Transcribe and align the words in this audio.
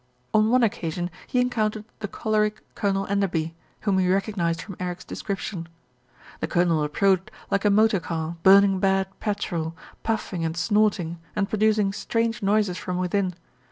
On 0.33 0.49
one 0.49 0.63
occasion 0.63 1.11
he 1.27 1.39
encountered 1.39 1.85
the 1.99 2.07
choleric 2.07 2.61
Colonel 2.73 3.05
Enderby, 3.05 3.53
whom 3.81 3.99
he 3.99 4.11
recognised 4.11 4.59
from 4.59 4.75
Eric's 4.79 5.05
description. 5.05 5.67
The 6.39 6.47
Colonel 6.47 6.81
approached 6.83 7.29
like 7.51 7.65
a 7.65 7.69
motor 7.69 7.99
car 7.99 8.35
burning 8.41 8.79
bad 8.79 9.09
petrol, 9.19 9.75
puffing 10.01 10.43
and 10.43 10.57
snorting 10.57 11.19
and 11.35 11.47
producing 11.47 11.93
strange 11.93 12.41
noises 12.41 12.77
from 12.79 12.97
within. 12.97 13.35